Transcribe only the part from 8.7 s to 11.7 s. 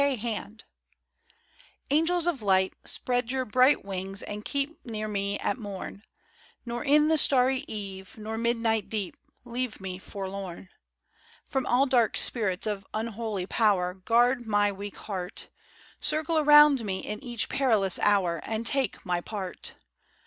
deep, Leave me forlorn. LINKS WITH HEAVEN. 103 From